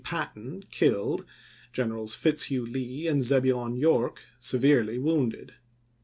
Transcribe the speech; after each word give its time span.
Patton, 0.03 0.63
killed; 0.71 1.25
Generals 1.73 2.15
Fitzhugh 2.15 2.65
ch. 2.65 2.69
xni. 2.69 2.73
Lee 2.73 3.07
and 3.07 3.21
Zebulon 3.21 3.75
York, 3.77 4.23
severely 4.39 4.97
wounded. 4.97 5.53